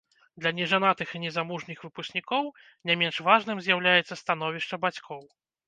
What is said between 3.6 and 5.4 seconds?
з'яўляецца становішча бацькоў.